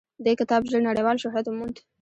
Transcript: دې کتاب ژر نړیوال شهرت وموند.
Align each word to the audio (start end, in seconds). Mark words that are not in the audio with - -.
دې 0.25 0.33
کتاب 0.39 0.61
ژر 0.69 0.81
نړیوال 0.89 1.17
شهرت 1.23 1.45
وموند. 1.47 1.75